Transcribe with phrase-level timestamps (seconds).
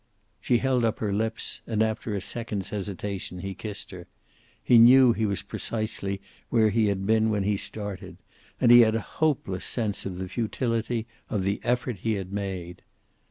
[0.39, 4.07] She held up her lips, and after a second's hesitation he kissed her.
[4.63, 8.17] He knew he was precisely where he had been when he started,
[8.59, 12.81] and he had a hopeless sense of the futility of the effort he had made.